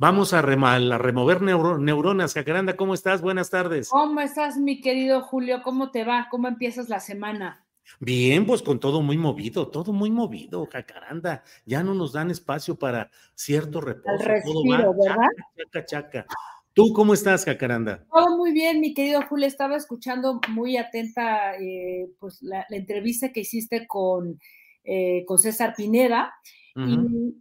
Vamos 0.00 0.32
a, 0.32 0.38
a 0.38 0.42
remover 0.42 1.42
neuronas. 1.42 2.32
Jacaranda, 2.32 2.76
¿cómo 2.76 2.94
estás? 2.94 3.20
Buenas 3.20 3.50
tardes. 3.50 3.88
¿Cómo 3.88 4.20
estás, 4.20 4.56
mi 4.56 4.80
querido 4.80 5.22
Julio? 5.22 5.60
¿Cómo 5.64 5.90
te 5.90 6.04
va? 6.04 6.28
¿Cómo 6.30 6.46
empiezas 6.46 6.88
la 6.88 7.00
semana? 7.00 7.66
Bien, 7.98 8.46
pues 8.46 8.62
con 8.62 8.78
todo 8.78 9.02
muy 9.02 9.18
movido, 9.18 9.66
todo 9.66 9.92
muy 9.92 10.12
movido, 10.12 10.68
Jacaranda. 10.70 11.42
Ya 11.66 11.82
no 11.82 11.94
nos 11.94 12.12
dan 12.12 12.30
espacio 12.30 12.78
para 12.78 13.10
cierto 13.34 13.80
reposo. 13.80 14.24
todo 14.44 14.62
va, 14.70 14.76
¿verdad? 14.76 15.16
Chaca, 15.72 15.84
chaca, 15.84 16.26
¿Tú 16.74 16.92
cómo 16.92 17.12
estás, 17.12 17.44
Jacaranda? 17.44 18.06
Todo 18.08 18.36
muy 18.36 18.52
bien, 18.52 18.78
mi 18.78 18.94
querido 18.94 19.22
Julio. 19.28 19.48
Estaba 19.48 19.74
escuchando 19.74 20.40
muy 20.50 20.76
atenta 20.76 21.56
eh, 21.56 22.08
pues, 22.20 22.40
la, 22.40 22.64
entrevista 22.70 23.32
que 23.32 23.40
hiciste 23.40 23.88
con, 23.88 24.38
eh, 24.84 25.24
con 25.26 25.38
César 25.38 25.74
Pineda. 25.76 26.32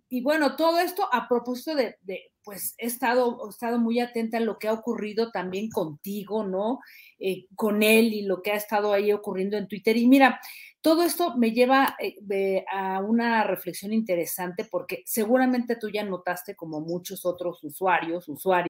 y, 0.09 0.23
bueno, 0.23 0.55
todo 0.55 0.79
esto 0.79 1.07
a 1.11 1.27
propósito 1.27 1.75
de 1.75 1.99
pues 2.47 2.75
he 2.77 2.85
estado, 2.85 3.41
he 3.45 3.49
estado 3.49 3.77
muy 3.77 3.99
atenta 3.99 4.37
a 4.37 4.39
lo 4.39 4.57
que 4.57 4.69
ha 4.69 4.73
ocurrido 4.73 5.31
también 5.31 5.69
contigo, 5.69 6.45
¿no? 6.45 6.79
Eh, 7.19 7.45
con 7.57 7.83
él 7.83 8.13
y 8.13 8.21
lo 8.21 8.41
que 8.41 8.51
ha 8.51 8.55
estado 8.55 8.93
ahí 8.93 9.11
ocurriendo 9.11 9.57
en 9.57 9.67
Twitter. 9.67 9.97
Y 9.97 10.07
mira, 10.07 10.39
todo 10.79 11.03
esto 11.03 11.35
me 11.35 11.51
lleva 11.51 11.97
eh, 11.99 12.63
a 12.71 13.01
una 13.01 13.43
reflexión 13.43 13.91
interesante 13.91 14.63
porque 14.63 15.03
seguramente 15.05 15.75
tú 15.75 15.89
ya 15.89 16.05
notaste 16.05 16.55
como 16.55 16.79
muchos 16.79 17.25
otros 17.25 17.61
usuarios, 17.65 18.29
usuarios. 18.29 18.69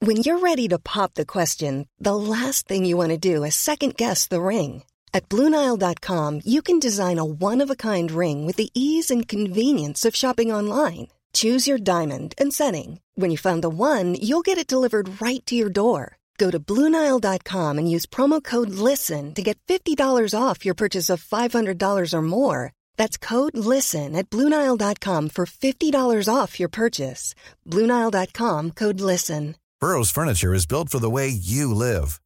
When 0.00 0.16
you're 0.22 0.40
ready 0.40 0.66
to 0.68 0.78
pop 0.78 1.12
the 1.12 1.26
question, 1.26 1.88
the 2.00 2.16
last 2.16 2.66
thing 2.66 2.86
you 2.86 2.96
want 2.96 3.10
to 3.10 3.18
do 3.18 3.44
is 3.44 3.54
second 3.54 3.96
guess 3.96 4.26
the 4.26 4.40
ring. 4.40 4.84
At 5.12 5.28
BlueNile.com, 5.28 6.40
you 6.46 6.62
can 6.62 6.78
design 6.78 7.18
a 7.18 7.24
one-of-a-kind 7.26 8.12
ring 8.12 8.46
with 8.46 8.56
the 8.56 8.70
ease 8.72 9.10
and 9.10 9.28
convenience 9.28 10.06
of 10.06 10.16
shopping 10.16 10.50
online. 10.50 11.08
Choose 11.34 11.66
your 11.66 11.78
diamond 11.78 12.34
and 12.38 12.52
setting. 12.52 13.00
When 13.14 13.30
you 13.30 13.38
find 13.38 13.62
the 13.62 13.68
one, 13.68 14.14
you'll 14.14 14.46
get 14.48 14.58
it 14.58 14.66
delivered 14.66 15.20
right 15.20 15.44
to 15.46 15.54
your 15.54 15.70
door. 15.70 16.16
Go 16.38 16.50
to 16.50 16.58
Bluenile.com 16.58 17.78
and 17.78 17.90
use 17.90 18.06
promo 18.06 18.42
code 18.42 18.70
LISTEN 18.70 19.34
to 19.34 19.42
get 19.42 19.58
$50 19.68 19.96
off 20.38 20.64
your 20.64 20.74
purchase 20.74 21.10
of 21.10 21.24
$500 21.24 22.12
or 22.12 22.22
more. 22.22 22.72
That's 22.96 23.16
code 23.16 23.56
LISTEN 23.56 24.16
at 24.16 24.30
Bluenile.com 24.30 25.28
for 25.28 25.46
$50 25.46 26.34
off 26.34 26.58
your 26.58 26.68
purchase. 26.68 27.34
Bluenile.com 27.68 28.72
code 28.72 29.00
LISTEN. 29.00 29.56
Burrow's 29.80 30.10
Furniture 30.10 30.54
is 30.54 30.66
built 30.66 30.88
for 30.88 30.98
the 30.98 31.10
way 31.10 31.28
you 31.28 31.74
live. 31.74 32.20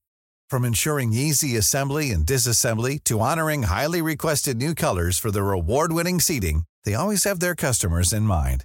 From 0.49 0.65
ensuring 0.65 1.13
easy 1.13 1.57
assembly 1.57 2.11
and 2.11 2.25
disassembly 2.25 3.03
to 3.05 3.21
honoring 3.21 3.65
highly 3.65 4.01
requested 4.01 4.59
new 4.59 4.75
colors 4.75 5.19
for 5.19 5.31
their 5.31 5.53
award 5.53 5.93
winning 5.93 6.21
seating, 6.21 6.63
they 6.85 6.95
always 6.95 7.25
have 7.25 7.41
their 7.41 7.55
customers 7.55 8.13
in 8.13 8.23
mind. 8.23 8.65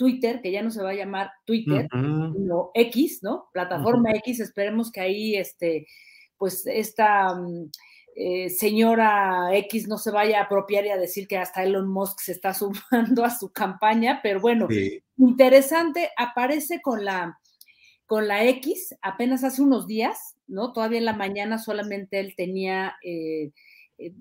Twitter, 0.00 0.40
que 0.40 0.50
ya 0.50 0.62
no 0.62 0.70
se 0.70 0.82
va 0.82 0.92
a 0.92 0.94
llamar 0.94 1.30
Twitter, 1.44 1.86
sino 1.92 2.70
X, 2.72 3.22
¿no? 3.22 3.50
Plataforma 3.52 4.12
X, 4.12 4.40
esperemos 4.40 4.90
que 4.90 5.02
ahí, 5.02 5.36
este, 5.36 5.86
pues 6.38 6.66
esta 6.66 7.34
mm, 7.34 7.70
eh, 8.16 8.48
señora 8.48 9.54
X 9.54 9.88
no 9.88 9.98
se 9.98 10.10
vaya 10.10 10.40
a 10.40 10.44
apropiar 10.44 10.86
y 10.86 10.88
a 10.88 10.96
decir 10.96 11.28
que 11.28 11.36
hasta 11.36 11.64
Elon 11.64 11.86
Musk 11.86 12.20
se 12.20 12.32
está 12.32 12.54
sumando 12.54 13.26
a 13.26 13.38
su 13.38 13.52
campaña, 13.52 14.20
pero 14.22 14.40
bueno, 14.40 14.68
interesante, 15.18 16.08
aparece 16.16 16.80
con 16.80 17.04
la, 17.04 17.38
con 18.06 18.26
la 18.26 18.46
X 18.46 18.96
apenas 19.02 19.44
hace 19.44 19.60
unos 19.60 19.86
días, 19.86 20.34
¿no? 20.46 20.72
Todavía 20.72 21.00
en 21.00 21.04
la 21.04 21.12
mañana 21.14 21.58
solamente 21.58 22.20
él 22.20 22.32
tenía... 22.34 22.96
Eh, 23.04 23.52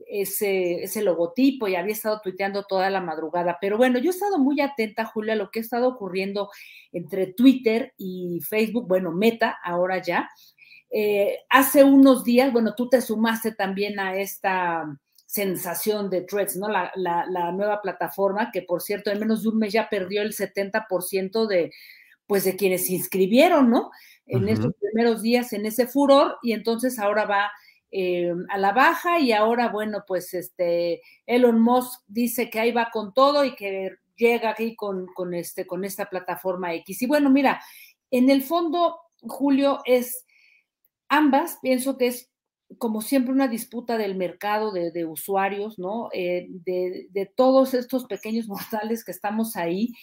ese, 0.07 0.83
ese 0.83 1.01
logotipo 1.01 1.67
y 1.67 1.75
había 1.75 1.93
estado 1.93 2.19
tuiteando 2.21 2.63
toda 2.63 2.89
la 2.89 3.01
madrugada. 3.01 3.57
Pero 3.61 3.77
bueno, 3.77 3.99
yo 3.99 4.09
he 4.09 4.13
estado 4.13 4.37
muy 4.37 4.59
atenta, 4.61 5.05
Julia, 5.05 5.33
a 5.33 5.37
lo 5.37 5.51
que 5.51 5.59
ha 5.59 5.61
estado 5.61 5.87
ocurriendo 5.87 6.49
entre 6.91 7.27
Twitter 7.33 7.93
y 7.97 8.41
Facebook, 8.41 8.87
bueno, 8.87 9.11
Meta 9.11 9.57
ahora 9.63 10.01
ya. 10.01 10.29
Eh, 10.91 11.37
hace 11.49 11.83
unos 11.83 12.23
días, 12.23 12.51
bueno, 12.51 12.73
tú 12.75 12.89
te 12.89 13.01
sumaste 13.01 13.53
también 13.53 13.99
a 13.99 14.15
esta 14.15 14.85
sensación 15.25 16.09
de 16.09 16.21
Threads, 16.21 16.57
¿no? 16.57 16.67
La, 16.67 17.51
nueva 17.51 17.81
plataforma 17.81 18.51
que, 18.51 18.63
por 18.63 18.81
cierto, 18.81 19.11
en 19.11 19.19
menos 19.19 19.43
de 19.43 19.49
un 19.49 19.59
mes 19.59 19.71
ya 19.71 19.87
perdió 19.87 20.23
el 20.23 20.33
70% 20.33 21.45
de, 21.45 21.71
pues, 22.25 22.43
de 22.43 22.55
quienes 22.55 22.87
se 22.87 22.93
inscribieron, 22.93 23.69
¿no? 23.69 23.91
En 24.25 24.47
estos 24.47 24.73
primeros 24.79 25.21
días, 25.21 25.53
en 25.53 25.65
ese 25.65 25.87
furor, 25.87 26.37
y 26.43 26.53
entonces 26.53 26.99
ahora 26.99 27.25
va 27.25 27.51
eh, 27.91 28.33
a 28.49 28.57
la 28.57 28.71
baja 28.71 29.19
y 29.19 29.31
ahora, 29.31 29.69
bueno, 29.69 30.03
pues 30.07 30.33
este 30.33 31.01
Elon 31.25 31.61
Musk 31.61 32.01
dice 32.07 32.49
que 32.49 32.59
ahí 32.59 32.71
va 32.71 32.89
con 32.91 33.13
todo 33.13 33.43
y 33.43 33.55
que 33.55 33.95
llega 34.15 34.51
aquí 34.51 34.75
con, 34.75 35.07
con, 35.07 35.33
este, 35.33 35.65
con 35.65 35.83
esta 35.83 36.09
plataforma 36.09 36.73
X. 36.75 37.01
Y 37.01 37.07
bueno, 37.07 37.29
mira, 37.29 37.61
en 38.11 38.29
el 38.29 38.43
fondo, 38.43 38.99
Julio, 39.21 39.79
es 39.85 40.25
ambas, 41.07 41.57
pienso 41.61 41.97
que 41.97 42.07
es 42.07 42.29
como 42.77 43.01
siempre 43.01 43.33
una 43.33 43.47
disputa 43.47 43.97
del 43.97 44.15
mercado 44.15 44.71
de, 44.71 45.05
usuarios, 45.05 45.79
¿no? 45.79 46.09
Eh, 46.13 46.45
de, 46.49 47.07
de, 47.09 47.25
todos 47.25 47.73
estos 47.73 48.05
pequeños 48.05 48.47
mortales 48.47 49.03
que 49.03 49.11
estamos 49.11 49.55
ahí 49.55 49.93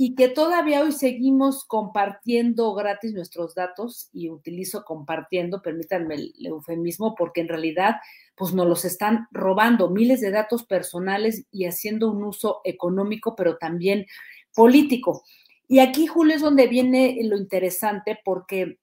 y 0.00 0.14
que 0.14 0.28
todavía 0.28 0.82
hoy 0.82 0.92
seguimos 0.92 1.64
compartiendo 1.64 2.72
gratis 2.72 3.12
nuestros 3.14 3.56
datos 3.56 4.08
y 4.12 4.30
utilizo 4.30 4.84
compartiendo, 4.84 5.60
permítanme 5.60 6.14
el, 6.14 6.34
eufemismo, 6.46 7.16
porque 7.16 7.40
en 7.40 7.48
realidad 7.48 7.96
pues 8.36 8.54
nos 8.54 8.68
los 8.68 8.84
están 8.84 9.26
robando 9.32 9.90
miles 9.90 10.20
de 10.20 10.30
datos 10.30 10.64
personales 10.64 11.46
y 11.50 11.64
haciendo 11.64 12.12
un 12.12 12.22
uso 12.22 12.60
económico, 12.62 13.34
pero 13.34 13.58
también 13.58 14.06
político. 14.54 15.24
Y 15.66 15.80
aquí, 15.80 16.06
Julio, 16.06 16.36
es 16.36 16.42
donde 16.42 16.68
viene 16.68 17.18
lo 17.24 17.36
interesante 17.36 18.20
porque 18.24 18.78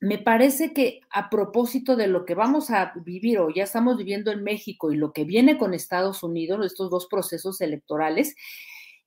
me 0.00 0.16
parece 0.16 0.72
que 0.72 1.00
a 1.10 1.28
propósito 1.28 1.96
de 1.96 2.06
lo 2.06 2.24
que 2.24 2.34
vamos 2.34 2.70
a 2.70 2.94
vivir 3.04 3.40
o 3.40 3.50
ya 3.50 3.64
estamos 3.64 3.98
viviendo 3.98 4.32
en 4.32 4.42
México 4.42 4.90
y 4.90 4.96
lo 4.96 5.12
que 5.12 5.24
viene 5.24 5.58
con 5.58 5.74
Estados 5.74 6.22
Unidos, 6.22 6.64
estos 6.64 6.90
dos 6.90 7.08
procesos 7.08 7.60
electorales, 7.60 8.34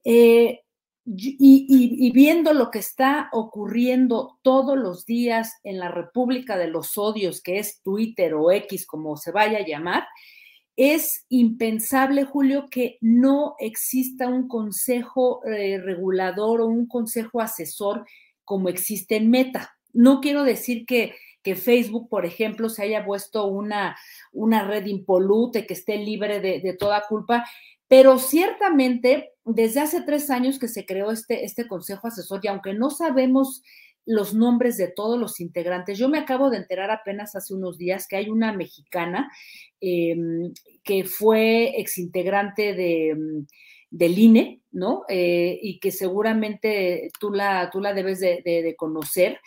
eh, 0.04 0.60
y, 1.06 2.12
viendo 2.12 2.54
lo 2.54 2.70
que 2.70 2.80
está 2.80 3.30
ocurriendo 3.32 4.38
todos 4.42 4.78
los 4.78 5.06
días 5.06 5.54
en 5.64 5.80
la 5.80 5.90
República 5.90 6.58
de 6.58 6.68
los 6.68 6.98
Odios, 6.98 7.42
que 7.42 7.60
es 7.60 7.82
Twitter 7.82 8.34
o 8.34 8.52
X, 8.52 8.86
como 8.86 9.18
se 9.18 9.32
vaya 9.32 9.60
a 9.60 9.66
llamar, 9.66 10.04
es 10.76 11.26
impensable, 11.30 12.24
Julio, 12.24 12.68
que 12.70 12.98
no 13.02 13.56
exista 13.60 14.28
un 14.28 14.48
consejo 14.48 15.46
eh, 15.46 15.78
regulador 15.80 16.62
o 16.62 16.68
un 16.68 16.88
consejo 16.88 17.42
asesor 17.42 18.06
como 18.46 18.70
existe 18.70 19.16
en 19.18 19.30
Meta. 19.30 19.76
No 19.92 20.22
quiero 20.22 20.44
decir 20.44 20.86
que, 20.86 21.16
Facebook, 21.56 22.10
por 22.10 22.28
ejemplo, 22.28 22.70
se 22.70 22.84
haya 22.84 23.04
puesto 23.04 23.48
una, 23.48 23.98
una 24.32 24.68
red 24.68 24.86
impolute, 24.86 25.66
que 25.66 25.74
esté 25.74 25.98
libre 25.98 26.40
de 26.40 26.74
toda 26.74 27.04
culpa, 27.10 27.44
pero 27.90 28.20
ciertamente, 28.20 29.34
desde 29.54 29.82
hace 29.82 30.02
tres 30.02 30.30
años 30.30 30.60
que 30.60 30.68
se 30.68 30.86
creó 30.86 31.12
este, 31.12 31.46
este 31.46 31.68
consejo 31.68 32.08
asesor, 32.08 32.40
y 32.44 32.48
aunque 32.48 32.74
no 32.74 32.90
sabemos 32.90 33.62
los 34.06 34.34
nombres 34.34 34.78
de 34.78 34.88
todos 34.88 35.20
los 35.20 35.40
integrantes, 35.40 35.98
yo 35.98 36.10
me 36.10 36.18
acabo 36.18 36.50
de 36.50 36.58
enterar 36.58 36.90
apenas 36.90 37.36
hace 37.36 37.54
unos 37.54 37.78
días 37.78 38.08
que 38.08 38.16
hay 38.16 38.30
una 38.30 38.54
mexicana 38.54 39.32
em, 39.80 40.52
que 40.84 41.04
fue 41.04 41.80
exintegrante 41.80 42.74
de, 42.74 43.16
mm, 43.16 43.46
del 43.92 44.18
INE, 44.18 44.62
¿no? 44.72 45.04
Eh, 45.08 45.60
y 45.62 45.80
que 45.80 45.92
seguramente 45.92 47.12
tú 47.20 47.32
la, 47.32 47.70
tú 47.72 47.82
la 47.82 47.94
debes 47.94 48.20
de, 48.20 48.76
conocer. 48.78 49.40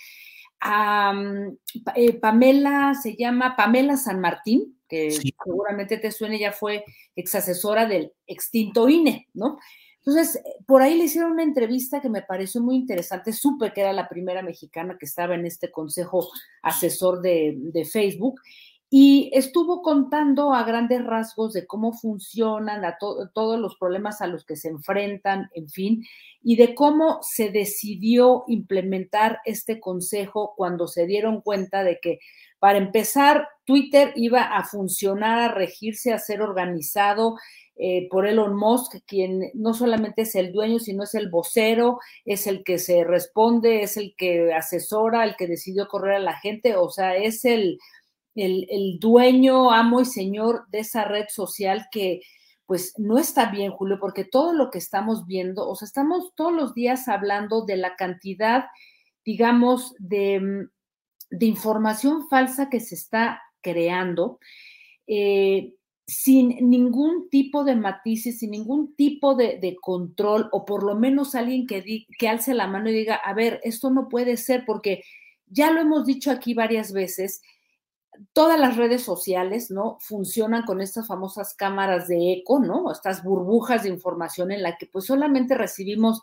Eh, 1.97 2.13
Pamela 2.21 2.95
se 2.95 3.17
llama 3.17 3.57
Pamela 3.57 3.97
San 3.97 4.21
Martín, 4.21 4.79
que 4.89 5.11
seguramente 5.11 5.97
te 5.97 6.13
suene, 6.13 6.39
ya 6.39 6.53
fue 6.53 6.85
ex 7.17 7.35
asesora 7.35 7.87
del 7.87 8.13
extinto 8.27 8.89
INE, 8.89 9.29
¿no? 9.35 9.59
Entonces, 10.05 10.43
por 10.67 10.83
ahí 10.83 10.99
le 10.99 11.05
hicieron 11.05 11.33
una 11.33 11.45
entrevista 11.45 12.01
que 12.01 12.09
me 12.09 12.23
pareció 12.23 12.61
muy 12.61 12.75
interesante. 12.75 13.33
Supe 13.33 13.73
que 13.73 13.83
era 13.83 13.93
la 13.93 14.09
primera 14.09 14.43
mexicana 14.43 14.97
que 14.99 15.07
estaba 15.07 15.37
en 15.37 15.47
este 15.47 15.71
consejo 15.71 16.29
asesor 16.63 17.23
de, 17.23 17.89
Facebook 17.91 18.41
y 18.91 19.31
estuvo 19.33 19.81
contando 19.81 20.53
a 20.53 20.65
grandes 20.65 21.05
rasgos 21.05 21.53
de 21.53 21.67
cómo 21.67 21.93
funcionan, 21.93 22.85
a 22.85 22.99
todos 22.99 23.59
los 23.61 23.77
problemas 23.77 24.21
a 24.21 24.27
los 24.27 24.45
que 24.45 24.57
se 24.57 24.69
enfrentan, 24.69 25.49
en 25.55 25.69
fin, 25.69 26.05
y 26.43 26.57
de 26.57 26.75
cómo 26.75 27.21
se 27.23 27.51
decidió 27.51 28.45
implementar 28.49 29.39
este 29.45 29.81
consejo 29.81 30.53
cuando 30.57 30.89
se 30.89 31.07
dieron 31.07 31.41
cuenta 31.41 31.85
de 31.85 32.01
que 32.03 32.19
para 32.63 32.79
empezar, 32.79 33.49
Twitter 33.65 34.13
iba 34.15 34.43
a 34.43 34.63
funcionar, 34.63 35.41
a 35.41 35.53
regirse, 35.53 36.13
a 36.13 36.21
ser 36.21 36.43
organizado 36.43 37.37
eh, 37.85 38.09
por 38.11 38.27
Elon 38.27 38.55
Musk, 38.55 38.97
quien 39.07 39.51
no 39.55 39.75
solamente 39.75 40.23
es 40.23 40.35
el 40.35 40.53
dueño, 40.53 40.79
sino 40.79 41.05
es 41.05 41.15
el 41.15 41.31
vocero, 41.31 41.99
es 42.25 42.47
el 42.47 42.63
que 42.63 42.79
se 42.79 43.05
responde, 43.05 43.83
es 43.83 43.97
el 43.97 44.15
que 44.17 44.53
asesora, 44.53 45.25
el 45.25 45.35
que 45.37 45.47
decidió 45.47 45.89
correr 45.89 46.15
a 46.17 46.21
la 46.21 46.39
gente, 46.39 46.77
o 46.77 46.89
sea, 46.91 47.17
es 47.17 47.45
el, 47.45 47.79
el, 48.35 48.67
el 48.71 48.99
dueño, 49.01 49.73
amo 49.73 50.01
y 50.01 50.05
señor 50.05 50.67
de 50.69 50.81
esa 50.81 51.05
red 51.05 51.27
social 51.29 51.87
que 51.91 52.21
pues 52.67 52.95
no 52.99 53.19
está 53.19 53.51
bien, 53.51 53.73
Julio, 53.73 53.99
porque 54.01 54.25
todo 54.25 54.55
lo 54.55 54.71
que 54.71 54.79
estamos 54.79 55.27
viendo, 55.27 55.69
o 55.69 55.75
sea, 55.75 55.87
estamos 55.87 56.33
todos 56.37 56.53
los 56.53 56.75
días 56.75 57.09
hablando 57.09 57.65
de 57.65 57.77
la 57.77 57.97
cantidad, 57.97 58.67
digamos, 59.25 59.95
de 59.99 60.69
de 61.33 61.47
información 61.47 62.29
falsa 62.29 62.69
que 62.69 62.79
se 62.79 62.95
está 62.95 63.43
creando 63.63 64.39
eh, 65.07 65.73
sin 66.07 66.69
ningún 66.69 67.29
tipo 67.31 67.65
de 67.65 67.77
matices, 67.77 68.39
sin 68.39 68.51
ningún 68.51 68.95
tipo 68.97 69.35
de, 69.35 69.77
control, 69.81 70.49
o 70.53 70.65
por 70.65 70.83
lo 70.83 70.95
menos 70.95 71.35
alguien 71.35 71.67
que, 71.67 72.07
que 72.19 72.29
alce 72.29 72.55
la 72.55 72.67
mano 72.67 72.91
y 72.91 72.95
diga, 72.95 73.17
a 73.17 73.35
ver, 73.35 73.61
esto 73.65 73.91
no 73.91 74.09
puede 74.09 74.37
ser, 74.37 74.65
porque 74.67 75.05
ya 75.47 75.71
lo 75.71 75.81
hemos 75.81 76.05
dicho 76.07 76.31
aquí 76.31 76.55
varias 76.55 76.93
veces, 76.93 77.43
todas 78.33 78.59
las 78.59 78.77
redes 78.77 79.03
sociales, 79.03 79.71
¿no? 79.71 79.99
Funcionan 80.01 80.65
con 80.65 80.81
estas 80.81 81.07
famosas 81.07 81.55
cámaras 81.55 82.09
de 82.09 82.33
eco, 82.33 82.59
¿no? 82.59 82.91
Estas 82.91 83.23
burbujas 83.25 83.85
de 83.85 83.89
información 83.89 84.53
en 84.53 84.63
la 84.63 84.77
que 84.77 84.87
pues 84.87 85.07
solamente 85.07 85.55
recibimos 85.55 86.21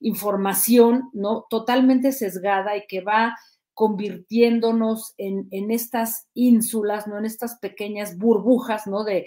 información, 0.00 1.10
¿no? 1.12 1.46
Totalmente 1.48 2.12
sesgada 2.12 2.76
y 2.76 2.86
que 2.86 3.00
va 3.00 3.36
convirtiéndonos 3.80 5.14
en, 5.16 5.70
estas 5.70 6.28
ínsulas, 6.34 7.06
¿no? 7.06 7.16
En 7.16 7.24
estas 7.24 7.56
pequeñas 7.60 8.18
burbujas, 8.18 8.86
¿no? 8.86 9.04
De, 9.04 9.26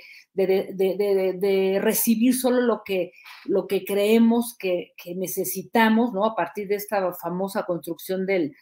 recibir 1.81 2.35
solo 2.35 2.61
lo 2.61 2.83
que, 2.85 3.13
lo 3.45 3.65
que 3.65 3.83
creemos 3.83 4.55
que, 4.59 4.93
necesitamos, 5.15 6.13
¿no? 6.13 6.23
A 6.23 6.35
partir 6.35 6.67
de 6.67 6.75
esta 6.75 7.11
famosa 7.13 7.63
construcción 7.63 8.27
del, 8.27 8.55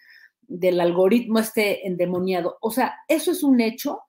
del 0.48 0.80
algoritmo 0.80 1.40
este 1.40 1.86
endemoniado. 1.86 2.58
O 2.62 2.72
sea, 2.72 2.96
eso 3.10 3.34
es 3.34 3.44
un 3.44 3.60
hecho. 3.60 4.00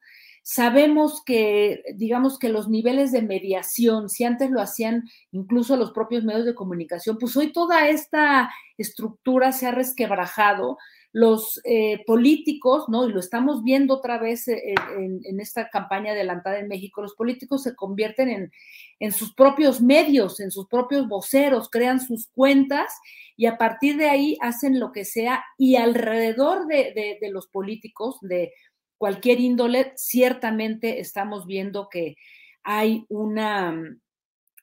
Sabemos 0.45 1.25
que, 1.25 1.83
digamos 1.97 2.39
que 2.39 2.49
los 2.49 2.69
niveles 2.69 3.11
de 3.11 3.23
mediación, 3.23 4.09
si 4.09 4.23
antes 4.23 4.53
lo 4.53 4.61
hacían 4.61 5.03
incluso 5.33 5.77
los 5.77 5.91
propios 5.91 6.23
medios 6.23 6.45
de 6.45 6.55
comunicación, 6.55 7.19
pues 7.19 7.37
hoy 7.37 7.53
toda 7.53 7.89
esta 7.89 8.53
estructura 8.79 9.51
se 9.51 9.67
ha 9.67 9.73
resquebrajado 9.73 10.79
los 11.13 11.61
eh, 11.65 12.03
políticos, 12.07 12.87
¿no? 12.89 13.07
Y 13.07 13.13
lo 13.13 13.21
estamos 13.21 13.63
viendo 13.63 13.95
otra 13.95 14.19
vez 14.19 14.49
eh, 14.49 14.75
en, 14.97 15.41
esta 15.41 15.69
campaña 15.69 16.13
adelantada 16.13 16.59
en 16.59 16.69
México, 16.69 17.03
los 17.03 17.15
políticos 17.15 17.63
se 17.63 17.77
convierten 17.77 18.31
en, 18.31 18.53
en, 18.99 19.13
sus 19.13 19.35
propios 19.35 19.83
medios, 19.83 20.41
en 20.41 20.51
sus 20.51 20.69
propios 20.69 21.07
voceros, 21.09 21.69
crean 21.69 22.01
sus 22.01 22.29
cuentas 22.29 22.91
y 23.37 23.45
a 23.45 23.59
partir 23.59 23.99
de 23.99 24.09
ahí 24.09 24.39
hacen 24.41 24.81
lo 24.81 24.91
que 24.91 25.05
sea 25.05 25.45
y 25.59 25.77
alrededor 25.77 26.67
de, 26.67 27.19
de, 27.21 27.31
los 27.31 27.47
políticos 27.47 28.17
de 28.23 28.53
cualquier 28.97 29.39
índole, 29.39 29.93
ciertamente 29.97 31.01
estamos 31.01 31.47
viendo 31.47 31.89
que 31.91 32.17
hay 32.63 33.05
una, 33.11 33.99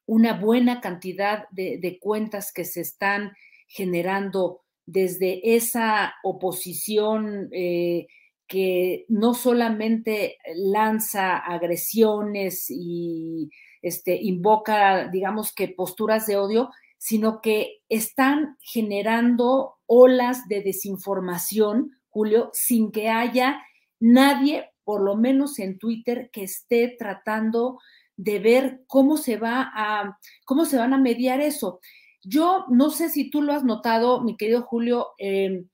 una 0.07 0.33
buena 0.33 0.81
cantidad 0.81 1.47
de, 1.51 1.77
de 1.77 1.99
cuentas 1.99 2.51
que 2.51 2.65
se 2.65 2.81
están 2.81 3.33
generando 3.67 4.63
desde 4.91 5.55
esa 5.55 6.15
oposición 6.23 7.47
eh, 7.51 8.07
que 8.47 9.05
no 9.07 9.35
solamente 9.35 10.37
lanza 10.55 11.37
agresiones 11.37 12.65
y 12.69 13.51
este, 13.83 14.19
invoca, 14.19 15.07
digamos 15.09 15.53
que 15.53 15.67
posturas 15.67 16.25
de 16.25 16.37
odio, 16.37 16.71
sino 16.97 17.39
que 17.39 17.81
están 17.87 18.57
generando 18.61 19.75
olas 19.85 20.47
de 20.47 20.63
desinformación, 20.63 21.91
Julio, 22.09 22.49
sin 22.53 22.91
que 22.91 23.09
haya 23.09 23.61
nadie, 23.99 24.71
por 24.83 25.01
lo 25.01 25.15
menos 25.15 25.59
en 25.59 25.77
Twitter, 25.77 26.31
que 26.33 26.43
esté 26.43 26.95
tratando 26.97 27.77
de 28.17 28.39
ver 28.39 28.81
cómo 28.87 29.17
se 29.17 29.37
va 29.37 29.71
a, 29.73 30.17
cómo 30.45 30.65
se 30.65 30.77
van 30.77 30.93
a 30.93 30.97
mediar 30.97 31.41
eso. 31.41 31.79
Yo 32.23 32.65
no 32.69 32.89
sé 32.89 33.09
si 33.09 33.29
tú 33.29 33.41
lo 33.41 33.53
has 33.53 33.63
notado, 33.63 34.21
mi 34.21 34.35
querido 34.37 34.63
Julio. 34.63 35.09
Em, 35.17 35.67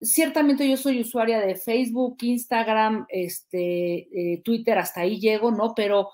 ciertamente 0.00 0.68
yo 0.68 0.76
soy 0.76 1.00
usuaria 1.00 1.40
de 1.40 1.54
Facebook, 1.56 2.16
Instagram, 2.22 3.06
este, 3.08 4.32
eh, 4.34 4.42
Twitter, 4.44 4.78
hasta 4.78 5.02
ahí 5.02 5.20
llego, 5.20 5.50
¿no? 5.50 5.74
Pero 5.74 6.10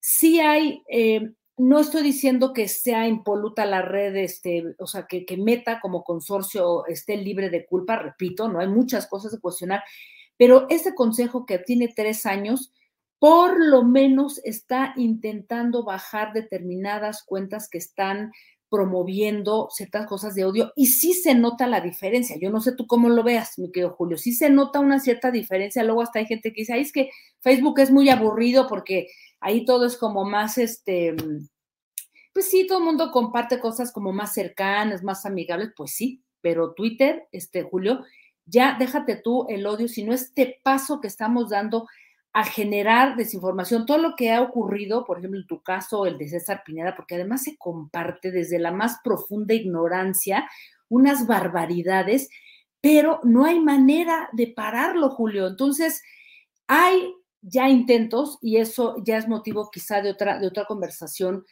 sí 0.00 0.40
hay, 0.40 0.82
em, 0.88 1.34
no 1.58 1.80
estoy 1.80 2.02
diciendo 2.02 2.52
que 2.52 2.68
sea 2.68 3.06
impoluta 3.08 3.66
la 3.66 3.82
red, 3.82 4.16
este, 4.16 4.74
o 4.78 4.86
sea, 4.86 5.06
que, 5.06 5.24
que, 5.24 5.36
Meta 5.36 5.80
como 5.80 6.04
consorcio 6.04 6.86
esté 6.86 7.16
libre 7.16 7.50
de 7.50 7.66
culpa, 7.66 7.96
repito, 7.96 8.48
no 8.48 8.60
hay 8.60 8.68
muchas 8.68 9.06
cosas 9.06 9.32
de 9.32 9.40
cuestionar, 9.40 9.82
pero 10.36 10.66
este 10.68 10.94
consejo 10.94 11.46
que 11.46 11.58
tiene 11.58 11.92
tres 11.94 12.26
años, 12.26 12.72
por 13.18 13.58
lo 13.64 13.82
menos 13.82 14.40
está 14.44 14.92
intentando 14.96 15.84
bajar 15.84 16.32
determinadas 16.34 17.22
cuentas 17.24 17.68
que 17.70 17.78
están 17.78 18.32
promoviendo 18.68 19.68
ciertas 19.70 20.06
cosas 20.06 20.34
de 20.34 20.44
odio 20.44 20.72
y 20.74 20.86
sí 20.86 21.12
se 21.12 21.34
nota 21.34 21.66
la 21.66 21.80
diferencia. 21.80 22.36
Yo 22.40 22.50
no 22.50 22.60
sé 22.60 22.72
tú 22.72 22.86
cómo 22.86 23.08
lo 23.08 23.22
veas, 23.22 23.58
mi 23.58 23.70
querido 23.70 23.94
Julio, 23.94 24.18
sí 24.18 24.32
se 24.32 24.50
nota 24.50 24.80
una 24.80 25.00
cierta 25.00 25.30
diferencia. 25.30 25.84
Luego 25.84 26.02
hasta 26.02 26.18
hay 26.18 26.26
gente 26.26 26.52
que 26.52 26.62
dice, 26.62 26.78
es 26.78 26.92
que 26.92 27.10
Facebook 27.40 27.78
es 27.80 27.90
muy 27.90 28.08
aburrido 28.08 28.66
porque 28.68 29.08
ahí 29.40 29.64
todo 29.64 29.86
es 29.86 29.96
como 29.96 30.24
más, 30.24 30.58
este, 30.58 31.14
pues 32.32 32.50
sí, 32.50 32.66
todo 32.66 32.78
el 32.78 32.84
mundo 32.84 33.10
comparte 33.12 33.60
cosas 33.60 33.92
como 33.92 34.12
más 34.12 34.34
cercanas, 34.34 35.02
más 35.02 35.24
amigables, 35.26 35.70
pues 35.76 35.92
sí, 35.92 36.22
pero 36.40 36.74
Twitter, 36.74 37.26
este, 37.32 37.62
Julio, 37.62 38.04
ya 38.44 38.76
déjate 38.78 39.16
tú 39.16 39.46
el 39.48 39.66
odio, 39.66 39.88
sino 39.88 40.12
este 40.12 40.60
paso 40.62 41.00
que 41.00 41.08
estamos 41.08 41.50
dando 41.50 41.86
a 42.36 42.44
generar 42.44 43.16
desinformación. 43.16 43.86
Todo 43.86 43.96
lo 43.96 44.14
que 44.14 44.30
ha 44.30 44.42
ocurrido, 44.42 45.06
por 45.06 45.16
ejemplo, 45.16 45.40
en 45.40 45.46
tu 45.46 45.62
caso, 45.62 46.04
el 46.04 46.18
de 46.18 46.28
César 46.28 46.64
Pineda, 46.66 46.94
porque 46.94 47.14
además 47.14 47.44
se 47.44 47.56
comparte 47.56 48.30
desde 48.30 48.58
la 48.58 48.72
más 48.72 48.98
profunda 49.02 49.54
ignorancia 49.54 50.46
unas 50.90 51.26
barbaridades, 51.26 52.28
pero 52.82 53.20
no 53.22 53.46
hay 53.46 53.58
manera 53.58 54.28
de 54.34 54.48
pararlo, 54.48 55.08
Julio. 55.08 55.46
Entonces, 55.46 56.02
hay 56.66 57.10
ya 57.40 57.70
intentos, 57.70 58.36
y 58.42 58.58
eso 58.58 58.96
ya 59.02 59.16
es 59.16 59.26
motivo 59.28 59.70
quizá 59.72 60.02
de 60.02 60.10
otra, 60.10 60.38
de 60.38 60.46
otra 60.46 60.66
conversación, 60.66 61.42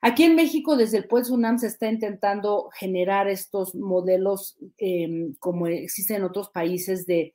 Aquí 0.00 0.22
en 0.22 0.36
México, 0.36 0.76
desde 0.76 0.98
el 0.98 1.08
Pueblo 1.08 1.34
UNAM 1.34 1.58
se 1.58 1.66
está 1.66 1.90
intentando 1.90 2.70
generar 2.78 3.26
estos 3.26 3.74
modelos 3.74 4.56
em, 4.76 5.34
como 5.40 5.66
existen 5.66 6.18
en 6.18 6.22
otros 6.22 6.50
países 6.50 7.04
de 7.04 7.34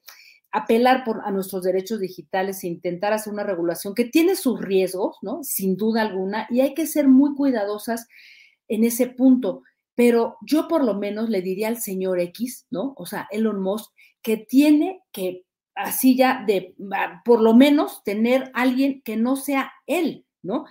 apelar 0.53 1.03
por, 1.03 1.21
a 1.25 1.31
nuestros 1.31 1.63
derechos 1.63 1.99
digitales 1.99 2.63
e 2.63 2.67
intentar 2.67 3.11
hacer 3.11 3.33
una 3.33 3.43
regulación 3.43 3.95
que 3.95 4.05
tiene 4.05 4.35
sus 4.35 4.61
riesgos, 4.61 5.17
¿no? 5.23 5.43
Sin 5.43 5.75
duda 5.75 6.03
alguna, 6.03 6.47
y 6.49 6.61
hay 6.61 6.75
que 6.75 6.85
ser 6.85 7.07
muy 7.07 7.33
cuidadosas 7.33 8.07
en 8.67 8.83
ese 8.83 9.07
punto. 9.07 9.63
Pero 9.95 10.37
yo 10.41 10.67
por 10.67 10.83
lo 10.83 10.93
menos 10.93 11.29
le 11.29 11.41
diría 11.41 11.67
al 11.67 11.81
señor 11.81 12.19
X, 12.19 12.67
¿no? 12.69 12.93
O 12.97 13.07
sea, 13.07 13.27
Elon 13.31 13.61
Musk, 13.61 13.91
que 14.21 14.37
tiene 14.37 15.01
que, 15.11 15.43
así 15.73 16.15
ya, 16.15 16.43
de, 16.45 16.75
por 17.25 17.41
lo 17.41 17.55
menos 17.55 18.03
tener 18.03 18.51
alguien 18.53 19.01
que 19.01 19.17
no 19.17 19.35
sea 19.35 19.71
él, 19.87 20.25
¿no? 20.43 20.65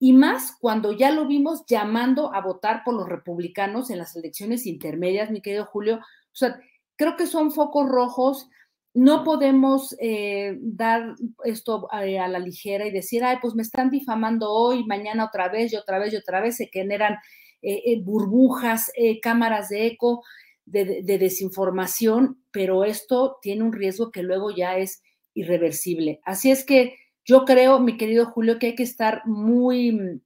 Y 0.00 0.14
más 0.14 0.56
cuando 0.60 0.92
ya 0.92 1.12
lo 1.12 1.28
vimos 1.28 1.64
llamando 1.68 2.34
a 2.34 2.40
votar 2.40 2.82
por 2.84 2.94
los 2.94 3.08
republicanos 3.08 3.90
en 3.90 3.98
las 3.98 4.16
elecciones 4.16 4.66
intermedias, 4.66 5.30
mi 5.30 5.42
querido 5.42 5.64
Julio. 5.64 5.96
O 5.98 6.36
sea, 6.36 6.60
creo 6.96 7.16
que 7.16 7.26
son 7.26 7.52
focos 7.52 7.88
rojos 7.88 8.48
no 8.94 9.24
podemos 9.24 9.94
eh, 10.00 10.56
dar 10.60 11.14
esto 11.44 11.88
eh, 12.02 12.18
a 12.18 12.28
la 12.28 12.38
ligera 12.38 12.86
y 12.86 12.90
decir, 12.90 13.22
ay, 13.24 13.36
pues 13.40 13.54
me 13.54 13.62
están 13.62 13.90
difamando 13.90 14.50
hoy, 14.50 14.84
mañana 14.84 15.26
otra 15.26 15.48
vez 15.48 15.72
y 15.72 15.76
otra 15.76 15.98
vez 15.98 16.12
y 16.12 16.16
otra 16.16 16.40
vez, 16.40 16.56
se 16.56 16.68
generan 16.72 17.16
eh, 17.62 18.00
burbujas, 18.02 18.90
cámaras 19.22 19.68
de 19.68 19.86
eco, 19.86 20.22
de, 20.64 21.02
desinformación, 21.02 22.42
pero 22.50 22.84
esto 22.84 23.38
tiene 23.42 23.64
un 23.64 23.72
riesgo 23.72 24.10
que 24.10 24.22
luego 24.22 24.50
ya 24.50 24.78
es 24.78 25.02
irreversible. 25.34 26.20
Así 26.24 26.50
es 26.50 26.64
que 26.64 26.96
yo 27.24 27.44
creo, 27.44 27.80
mi 27.80 27.96
querido 27.96 28.26
Julio, 28.26 28.58
que 28.58 28.68
hay 28.68 28.74
que 28.74 28.82
estar 28.82 29.22
muy 29.26 30.22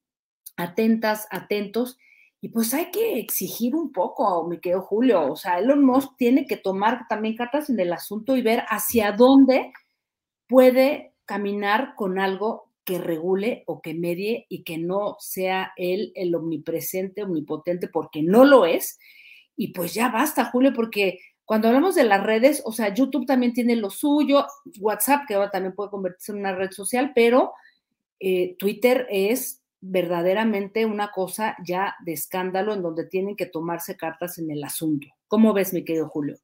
atentas, 0.56 1.26
atentos 1.30 1.96
y 2.44 2.48
pues 2.48 2.74
hay 2.74 2.90
que 2.90 3.20
exigir 3.20 3.76
un 3.76 3.92
poco, 3.92 4.48
mi 4.48 4.58
querido 4.58 4.82
Julio. 4.82 5.30
O 5.32 5.36
sea, 5.36 5.60
Elon 5.60 5.84
Musk 5.84 6.16
tiene 6.16 6.44
que 6.44 6.56
tomar 6.56 7.06
también 7.08 7.36
cartas 7.36 7.70
en 7.70 7.78
el 7.78 7.92
asunto 7.92 8.36
y 8.36 8.42
ver 8.42 8.64
hacia 8.68 9.12
dónde 9.12 9.72
puede 10.48 11.14
caminar 11.24 11.94
con 11.94 12.18
algo 12.18 12.72
que 12.82 12.98
regule 12.98 13.62
o 13.68 13.80
que 13.80 13.94
medie 13.94 14.46
y 14.48 14.64
que 14.64 14.76
no 14.76 15.14
sea 15.20 15.72
él 15.76 16.10
el 16.16 16.34
omnipresente, 16.34 17.22
omnipotente, 17.22 17.86
porque 17.86 18.24
no 18.24 18.44
lo 18.44 18.66
es. 18.66 18.98
Y 19.54 19.72
pues 19.72 19.94
ya 19.94 20.08
basta, 20.08 20.46
Julio, 20.46 20.72
porque 20.74 21.20
cuando 21.44 21.68
hablamos 21.68 21.94
de 21.94 22.02
las 22.02 22.24
redes, 22.24 22.60
o 22.64 22.72
sea, 22.72 22.92
YouTube 22.92 23.24
también 23.24 23.52
tiene 23.52 23.76
lo 23.76 23.88
suyo, 23.88 24.46
WhatsApp, 24.80 25.28
que 25.28 25.34
ahora 25.34 25.52
también 25.52 25.76
puede 25.76 25.90
convertirse 25.90 26.32
en 26.32 26.38
una 26.38 26.56
red 26.56 26.72
social, 26.72 27.12
pero 27.14 27.52
eh, 28.18 28.56
Twitter 28.58 29.06
es 29.10 29.61
verdaderamente 29.82 30.86
una 30.86 31.10
cosa 31.10 31.56
ya 31.66 31.96
de 32.04 32.12
escándalo 32.12 32.72
en 32.72 32.82
donde 32.82 33.04
tienen 33.04 33.36
que 33.36 33.46
tomarse 33.46 33.96
cartas 33.96 34.38
en 34.38 34.50
el 34.50 34.62
asunto. 34.64 35.08
¿Cómo 35.26 35.52
ves, 35.52 35.74
mi 35.74 35.84
querido 35.84 36.08
Julio? 36.08 36.36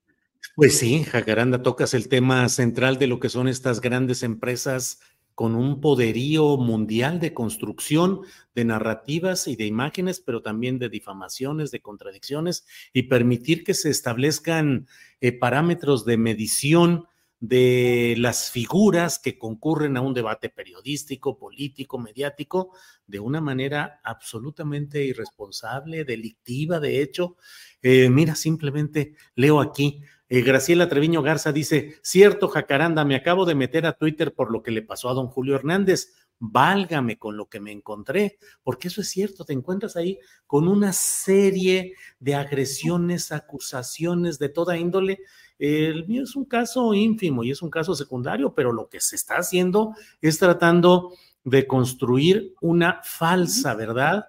Pues 0.57 0.77
sí, 0.77 1.05
Jacaranda, 1.05 1.63
tocas 1.63 1.95
el 1.95 2.09
tema 2.09 2.49
central 2.49 2.99
de 2.99 3.07
lo 3.07 3.21
que 3.21 3.29
son 3.29 3.49
estas 3.49 3.81
grandes 3.81 4.23
empresas 4.23 5.01
con 5.37 5.55
un 5.55 5.81
poderío 5.81 6.57
mundial 6.57 7.21
de 7.21 7.33
construcción 7.33 8.23
de 8.57 8.65
narrativas 8.65 9.47
y 9.47 9.55
de 9.55 9.67
imágenes, 9.67 10.21
pero 10.21 10.43
también 10.43 10.81
de 10.81 10.89
difamaciones, 10.89 11.71
de 11.71 11.81
contradicciones, 11.81 12.67
y 12.93 13.05
permitir 13.05 13.63
que 13.63 13.75
se 13.75 13.89
establezcan 13.89 14.89
eh, 15.21 15.31
parámetros 15.31 16.05
de 16.05 16.17
medición 16.17 17.07
de 17.41 18.15
las 18.19 18.51
figuras 18.51 19.19
que 19.19 19.39
concurren 19.39 19.97
a 19.97 20.01
un 20.01 20.15
debate 20.15 20.49
periodístico, 20.49 21.39
político, 21.39 21.99
mediático, 21.99 22.73
de 23.07 23.21
una 23.21 23.41
manera 23.41 24.01
absolutamente 24.03 25.05
irresponsable, 25.05 26.05
delictiva, 26.05 26.81
de 26.81 27.01
hecho. 27.01 27.37
Eh, 27.81 28.11
mira, 28.11 28.35
simplemente 28.35 29.15
leo 29.35 29.61
aquí. 29.61 30.03
Eh, 30.29 30.43
Graciela 30.43 30.89
Treviño 30.89 31.23
Garza 31.23 31.53
dice, 31.53 31.99
cierto, 32.03 32.49
Jacaranda, 32.49 33.05
me 33.05 33.15
acabo 33.15 33.47
de 33.47 33.55
meter 33.55 33.87
a 33.87 33.95
Twitter 33.95 34.35
por 34.35 34.51
lo 34.51 34.63
que 34.63 34.73
le 34.73 34.83
pasó 34.83 35.09
a 35.09 35.15
don 35.15 35.29
Julio 35.29 35.55
Hernández. 35.55 36.13
Válgame 36.41 37.19
con 37.19 37.37
lo 37.37 37.49
que 37.49 37.59
me 37.59 37.73
encontré, 37.73 38.39
porque 38.63 38.89
eso 38.89 39.01
es 39.01 39.09
cierto, 39.09 39.45
te 39.45 39.53
encuentras 39.53 39.97
ahí 39.97 40.21
con 40.47 40.69
una 40.69 40.93
serie 40.93 41.95
de 42.21 42.37
agresiones, 42.37 43.33
acusaciones 43.33 44.39
de 44.39 44.49
toda 44.49 44.77
índole 44.77 45.19
el 45.59 46.07
mío 46.07 46.23
es 46.23 46.37
un 46.37 46.45
caso 46.45 46.95
ínfimo 46.95 47.43
y 47.43 47.51
es 47.51 47.63
un 47.63 47.71
caso 47.71 47.95
secundario, 47.95 48.55
pero 48.55 48.73
lo 48.73 48.89
que 48.89 49.01
se 49.01 49.17
está 49.17 49.37
haciendo 49.37 49.95
es 50.21 50.39
tratando 50.39 51.13
de 51.45 51.67
construir 51.67 52.55
una 52.61 53.01
falsa 53.03 53.75
verdad 53.75 54.27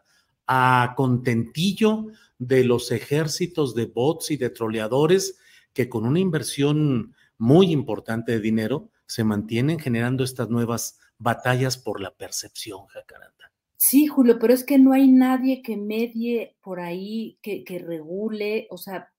a 0.47 0.93
contentillo 0.95 2.07
de 2.39 2.63
los 2.63 2.91
ejércitos 2.91 3.75
de 3.75 3.85
bots 3.85 4.31
y 4.31 4.37
de 4.37 4.49
troleadores 4.49 5.37
que 5.73 5.89
con 5.89 6.05
una 6.05 6.19
inversión 6.19 7.13
muy 7.37 7.71
importante 7.71 8.31
de 8.31 8.39
dinero 8.39 8.89
se 9.05 9.23
mantienen 9.23 9.79
generando 9.79 10.23
estas 10.23 10.49
nuevas 10.49 10.99
batallas 11.17 11.77
por 11.77 12.01
la 12.01 12.11
percepción, 12.11 12.85
Jacaranda. 12.87 13.51
Sí, 13.77 14.07
Julio, 14.07 14.39
pero 14.39 14.53
es 14.53 14.63
que 14.63 14.77
no 14.77 14.93
hay 14.93 15.07
nadie 15.07 15.61
que 15.61 15.77
medie 15.77 16.57
por 16.61 16.79
ahí, 16.79 17.37
que, 17.41 17.63
que 17.63 17.79
regule, 17.79 18.67
o 18.71 18.77
sea, 18.77 19.11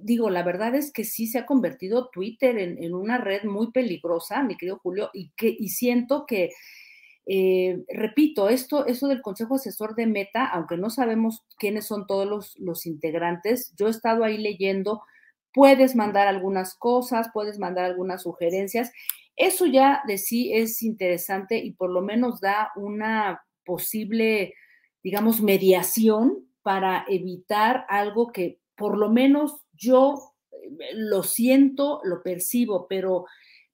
digo, 0.00 0.30
la 0.30 0.42
verdad 0.42 0.74
es 0.74 0.92
que 0.92 1.04
sí 1.04 1.26
se 1.26 1.38
ha 1.38 1.46
convertido 1.46 2.08
Twitter 2.10 2.58
en, 2.58 2.94
una 2.94 3.18
red 3.18 3.44
muy 3.44 3.72
peligrosa, 3.72 4.42
mi 4.42 4.56
querido 4.56 4.78
Julio, 4.82 5.10
y, 5.12 5.30
que, 5.36 5.54
y 5.58 5.68
siento 5.70 6.26
que, 6.26 6.50
eh, 7.26 7.84
repito, 7.88 8.48
esto, 8.48 8.86
eso 8.86 9.08
del 9.08 9.22
Consejo 9.22 9.56
Asesor 9.56 9.94
de 9.94 10.06
Meta, 10.06 10.46
aunque 10.46 10.76
no 10.76 10.90
sabemos 10.90 11.44
quiénes 11.58 11.86
son 11.86 12.06
todos 12.06 12.26
los, 12.26 12.56
los 12.58 12.86
integrantes, 12.86 13.74
yo 13.76 13.88
he 13.88 13.90
estado 13.90 14.24
ahí 14.24 14.38
leyendo, 14.38 15.02
puedes 15.52 15.96
mandar 15.96 16.28
algunas 16.28 16.74
cosas, 16.74 17.30
puedes 17.32 17.58
mandar 17.58 17.86
algunas 17.86 18.22
sugerencias. 18.22 18.92
Eso 19.36 19.66
ya 19.66 20.02
de 20.06 20.18
sí 20.18 20.52
es 20.52 20.82
interesante 20.82 21.58
y 21.58 21.72
por 21.72 21.90
lo 21.90 22.02
menos 22.02 22.40
da 22.40 22.70
una 22.76 23.42
posible, 23.64 24.54
digamos, 25.02 25.42
mediación 25.42 26.46
para 26.62 27.04
evitar 27.08 27.86
algo 27.88 28.32
que 28.32 28.60
por 28.76 28.98
lo 28.98 29.10
menos 29.10 29.65
yo 29.76 30.34
eh, 30.50 30.90
lo 30.94 31.22
siento, 31.22 32.00
lo 32.04 32.22
percibo, 32.22 32.86
pero, 32.88 33.26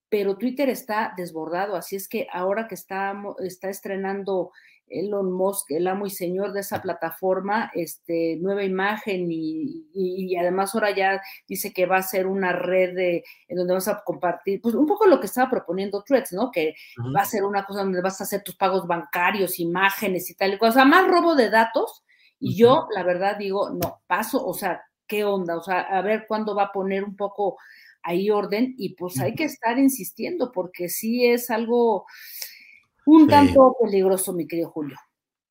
pero 0.08 0.36
Twitter 0.36 0.68
está 0.68 1.14
desbordado, 1.16 1.76
así 1.76 1.96
es 1.96 2.08
que 2.08 2.26
ahora 2.32 2.68
que 2.68 2.74
está, 2.74 3.14
está 3.38 3.68
estrenando 3.68 4.52
Elon 4.92 5.32
Musk, 5.32 5.70
el 5.72 5.86
amo 5.86 6.06
y 6.06 6.10
señor 6.10 6.52
de 6.52 6.60
esa 6.60 6.80
plataforma, 6.82 7.70
este, 7.74 8.36
nueva 8.40 8.62
imagen 8.62 9.26
y, 9.30 10.36
además 10.36 10.74
ahora 10.74 10.94
ya 10.94 11.20
dice 11.48 11.72
que 11.72 11.86
va 11.86 11.96
a 11.96 12.02
ser 12.02 12.26
una 12.26 12.52
red 12.52 12.94
de, 12.94 13.24
en 13.48 13.56
donde 13.56 13.74
vas 13.74 13.88
a 13.88 14.02
compartir, 14.04 14.60
pues 14.60 14.74
un 14.74 14.86
poco 14.86 15.06
lo 15.06 15.20
que 15.20 15.26
estaba 15.26 15.50
proponiendo 15.50 16.02
Threads, 16.02 16.32
¿no? 16.32 16.50
Que 16.50 16.74
va 17.14 17.22
a 17.22 17.26
ser 17.26 17.44
una 17.44 17.64
cosa 17.64 17.82
donde 17.82 18.00
vas 18.00 18.20
a 18.20 18.24
hacer 18.24 18.42
tus 18.42 18.56
pagos 18.56 18.86
bancarios, 18.86 19.58
imágenes 19.60 20.30
y 20.30 20.34
tal 20.34 20.54
y 20.54 20.58
cosa, 20.58 20.84
más 20.84 21.06
robo 21.08 21.34
de 21.34 21.50
datos. 21.50 22.04
Y 22.38 22.56
yo, 22.56 22.88
la 22.94 23.04
verdad, 23.04 23.36
digo, 23.38 23.70
no, 23.70 24.02
paso, 24.06 24.44
o 24.44 24.52
sea, 24.52 24.82
qué 25.12 25.24
onda, 25.24 25.58
o 25.58 25.62
sea, 25.62 25.80
a 25.82 26.00
ver 26.00 26.24
cuándo 26.26 26.54
va 26.54 26.64
a 26.64 26.72
poner 26.72 27.04
un 27.04 27.16
poco 27.16 27.58
ahí 28.02 28.30
orden 28.30 28.74
y 28.78 28.94
pues 28.94 29.20
hay 29.20 29.34
que 29.34 29.44
estar 29.44 29.78
insistiendo 29.78 30.50
porque 30.50 30.88
sí 30.88 31.26
es 31.26 31.50
algo 31.50 32.06
un 33.04 33.28
tanto 33.28 33.76
peligroso, 33.78 34.32
mi 34.32 34.46
querido 34.46 34.70
Julio. 34.70 34.96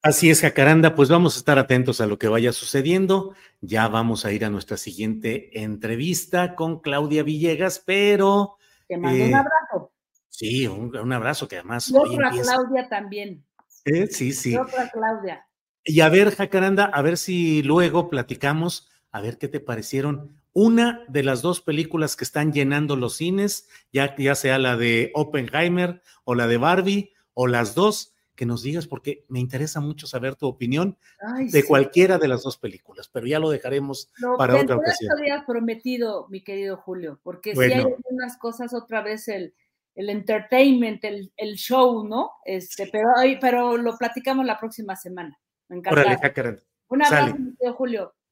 Así 0.01 0.31
es, 0.31 0.41
Jacaranda, 0.41 0.95
pues 0.95 1.09
vamos 1.09 1.35
a 1.35 1.37
estar 1.37 1.59
atentos 1.59 2.01
a 2.01 2.07
lo 2.07 2.17
que 2.17 2.27
vaya 2.27 2.51
sucediendo. 2.53 3.35
Ya 3.59 3.87
vamos 3.87 4.25
a 4.25 4.31
ir 4.31 4.43
a 4.45 4.49
nuestra 4.49 4.77
siguiente 4.77 5.61
entrevista 5.61 6.55
con 6.55 6.79
Claudia 6.79 7.21
Villegas, 7.21 7.83
pero... 7.85 8.57
Te 8.87 8.97
mando 8.97 9.23
un 9.23 9.29
eh, 9.29 9.35
abrazo. 9.35 9.91
Sí, 10.27 10.65
un, 10.65 11.13
abrazo 11.13 11.47
que 11.47 11.57
además... 11.57 11.87
Y 11.87 11.95
otra 11.95 12.31
Claudia 12.31 12.89
también. 12.89 13.45
Eh, 13.85 14.07
sí, 14.07 14.33
sí. 14.33 14.57
otra 14.57 14.89
Claudia. 14.89 15.45
Y 15.83 15.99
a 16.01 16.09
ver, 16.09 16.35
Jacaranda, 16.35 16.85
a 16.85 17.01
ver 17.03 17.17
si 17.17 17.61
luego 17.61 18.09
platicamos 18.09 18.90
a 19.11 19.21
ver 19.21 19.37
qué 19.37 19.47
te 19.47 19.59
parecieron. 19.59 20.37
Una 20.53 21.05
de 21.07 21.23
las 21.23 21.41
dos 21.41 21.61
películas 21.61 22.15
que 22.15 22.23
están 22.23 22.51
llenando 22.51 22.95
los 22.95 23.15
cines, 23.15 23.67
ya, 23.91 24.15
ya 24.17 24.35
sea 24.35 24.57
la 24.57 24.75
de 24.77 25.11
Oppenheimer 25.13 26.01
o 26.23 26.35
la 26.35 26.47
de 26.47 26.57
Barbie, 26.57 27.13
o 27.33 27.47
las 27.47 27.75
dos, 27.75 28.13
que 28.35 28.45
nos 28.45 28.63
digas, 28.63 28.87
porque 28.87 29.23
me 29.29 29.39
interesa 29.39 29.81
mucho 29.81 30.07
saber 30.07 30.35
tu 30.35 30.47
opinión 30.47 30.97
de 31.51 31.63
cualquiera 31.63 32.17
de 32.17 32.27
las 32.27 32.41
dos 32.41 32.57
películas, 32.57 33.07
pero 33.07 33.27
ya 33.27 33.37
lo 33.37 33.51
dejaremos 33.51 34.11
para 34.35 34.59
otra 34.59 34.77
ocasión. 34.77 35.13
Lo 35.13 35.19
había 35.19 35.45
prometido, 35.45 36.27
mi 36.29 36.43
querido 36.43 36.77
Julio, 36.77 37.19
porque 37.21 37.53
si 37.55 37.61
hay 37.61 37.73
algunas 37.73 38.37
cosas, 38.37 38.73
otra 38.73 39.03
vez 39.03 39.27
el, 39.27 39.53
el 39.93 40.09
entertainment, 40.09 41.03
el, 41.03 41.31
el, 41.37 41.55
show, 41.55 42.07
¿no? 42.07 42.31
Este, 42.43 42.89
pero, 42.91 43.09
pero 43.39 43.77
lo 43.77 43.95
platicamos 43.97 44.45
la 44.45 44.59
próxima 44.59 44.95
semana. 44.95 45.37
Me 45.67 45.77
encanta. 45.77 46.01
Un 46.87 47.03
abrazo, 47.03 47.35
mi 47.37 47.55
querido 47.55 47.73
Julio. 47.75 48.13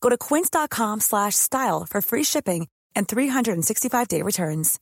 Go 0.00 0.08
to 0.08 0.16
quince.com/style 0.18 1.86
for 1.88 2.00
free 2.02 2.24
shipping 2.24 2.66
and 2.94 3.06
365-day 3.06 4.22
returns. 4.22 4.78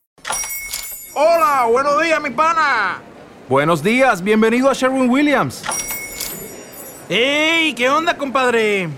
Hola, 1.14 1.66
buenos 1.70 2.02
días, 2.02 2.20
mi 2.20 2.30
pana. 2.30 3.00
Buenos 3.48 3.82
días, 3.82 4.22
bienvenido 4.22 4.68
a 4.68 4.74
Sherwin 4.74 5.08
Williams. 5.08 5.62
¡Ey! 7.08 7.72
¿Qué 7.74 7.88
onda, 7.88 8.18
compadre? 8.18 8.88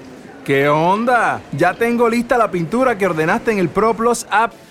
¿Qué 0.45 0.69
onda? 0.69 1.43
Ya 1.53 1.75
tengo 1.75 2.09
lista 2.09 2.39
la 2.39 2.51
pintura 2.51 2.97
que 2.97 3.07
ordenaste 3.07 3.53
en 3.53 3.59
el 3.59 3.69
ProPlus 3.69 4.27
app. 4.31 4.53